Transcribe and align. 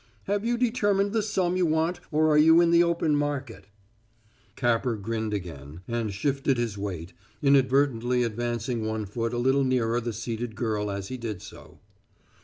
"Have 0.23 0.43
you 0.43 0.57
determined 0.57 1.13
the 1.13 1.21
sum 1.21 1.55
you 1.57 1.67
want 1.67 1.99
or 2.11 2.29
are 2.29 2.37
you 2.39 2.59
in 2.59 2.71
the 2.71 2.81
open 2.83 3.15
market?" 3.15 3.65
Capper 4.55 4.95
grinned 4.95 5.31
again, 5.31 5.81
and 5.87 6.11
shifted 6.11 6.57
his 6.57 6.75
weight, 6.75 7.13
inadvertently 7.43 8.23
advancing 8.23 8.83
one 8.83 9.05
foot 9.05 9.31
a 9.31 9.37
little 9.37 9.63
nearer 9.63 10.01
the 10.01 10.11
seated 10.11 10.55
girl 10.55 10.89
as 10.89 11.09
he 11.09 11.17
did 11.17 11.39
so. 11.43 11.77